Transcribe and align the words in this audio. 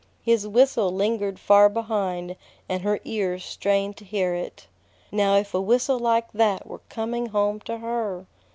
His 0.23 0.47
whistle 0.47 0.91
lingered 0.91 1.37
far 1.37 1.69
behind, 1.69 2.35
and 2.67 2.81
her 2.81 2.99
ears 3.05 3.45
strained 3.45 3.97
to 3.97 4.03
hear 4.03 4.33
it. 4.33 4.65
Now 5.11 5.35
if 5.35 5.53
a 5.53 5.61
whistle 5.61 5.99
like 5.99 6.31
that 6.33 6.65
were 6.65 6.81
coming 6.89 7.27
home 7.27 7.59
to 7.69 7.77
her! 7.77 8.25